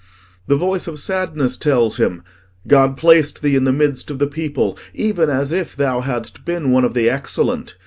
[0.47, 2.23] The voice of Sadness tells him,
[2.65, 6.71] "God placed thee in the midst of the people even as if thou hadst been
[6.71, 7.75] one of the excellent.